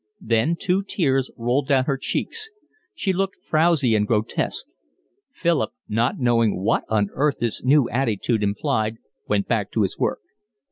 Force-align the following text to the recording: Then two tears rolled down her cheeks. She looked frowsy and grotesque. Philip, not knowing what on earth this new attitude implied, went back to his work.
Then 0.19 0.55
two 0.55 0.81
tears 0.81 1.29
rolled 1.37 1.67
down 1.67 1.83
her 1.85 1.95
cheeks. 1.99 2.49
She 2.95 3.13
looked 3.13 3.35
frowsy 3.43 3.93
and 3.93 4.07
grotesque. 4.07 4.65
Philip, 5.31 5.73
not 5.87 6.17
knowing 6.17 6.59
what 6.59 6.85
on 6.89 7.11
earth 7.13 7.35
this 7.39 7.63
new 7.63 7.87
attitude 7.91 8.41
implied, 8.41 8.95
went 9.27 9.47
back 9.47 9.69
to 9.73 9.83
his 9.83 9.99
work. 9.99 10.21